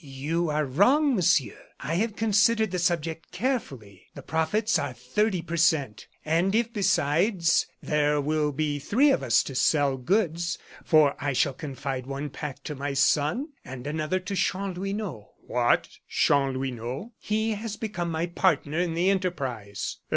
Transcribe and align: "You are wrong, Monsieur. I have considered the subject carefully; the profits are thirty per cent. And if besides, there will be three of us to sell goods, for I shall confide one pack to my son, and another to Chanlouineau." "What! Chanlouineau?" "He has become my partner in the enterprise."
"You 0.03 0.49
are 0.49 0.65
wrong, 0.65 1.15
Monsieur. 1.15 1.59
I 1.79 1.93
have 1.97 2.15
considered 2.15 2.71
the 2.71 2.79
subject 2.79 3.31
carefully; 3.31 4.07
the 4.15 4.23
profits 4.23 4.79
are 4.79 4.93
thirty 4.93 5.43
per 5.43 5.57
cent. 5.57 6.07
And 6.25 6.55
if 6.55 6.73
besides, 6.73 7.67
there 7.83 8.19
will 8.19 8.51
be 8.51 8.79
three 8.79 9.11
of 9.11 9.21
us 9.21 9.43
to 9.43 9.53
sell 9.53 9.97
goods, 9.97 10.57
for 10.83 11.15
I 11.19 11.33
shall 11.33 11.53
confide 11.53 12.07
one 12.07 12.31
pack 12.31 12.63
to 12.63 12.73
my 12.73 12.95
son, 12.95 13.49
and 13.63 13.85
another 13.85 14.19
to 14.21 14.33
Chanlouineau." 14.35 15.33
"What! 15.45 15.87
Chanlouineau?" 16.09 17.11
"He 17.19 17.51
has 17.51 17.77
become 17.77 18.09
my 18.09 18.25
partner 18.25 18.79
in 18.79 18.95
the 18.95 19.11
enterprise." 19.11 19.97